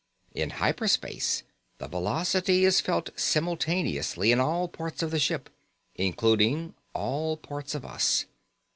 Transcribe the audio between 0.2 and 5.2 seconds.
In hyper space the velocity is felt simultaneously in all parts of the